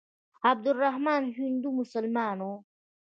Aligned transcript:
عبدالرحمن 0.49 1.23
هندو 1.37 1.69
مسلمان 1.81 2.37
وو. 2.45 2.55